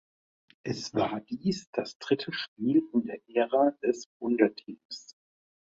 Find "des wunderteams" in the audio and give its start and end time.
3.83-5.15